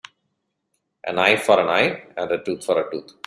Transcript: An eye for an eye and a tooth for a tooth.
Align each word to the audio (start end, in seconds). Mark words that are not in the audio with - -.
An 1.03 1.19
eye 1.19 1.37
for 1.37 1.59
an 1.59 1.67
eye 1.67 2.07
and 2.17 2.31
a 2.31 2.43
tooth 2.43 2.65
for 2.65 2.81
a 2.81 2.89
tooth. 2.89 3.11